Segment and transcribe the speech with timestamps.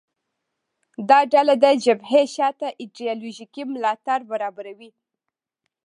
[1.09, 4.91] دا ډله د جبهې شا ته ایدیالوژیکي ملاتړ برابروي